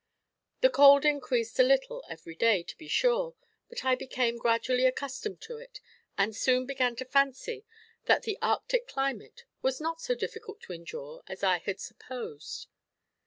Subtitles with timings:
[0.61, 3.35] The cold increased a little every day, to be sure,
[3.69, 5.79] but I became gradually accustomed to it,
[6.17, 7.65] and soon began to fancy
[8.05, 12.65] that the Arctic climate was not so difficult to endure as I had supposed.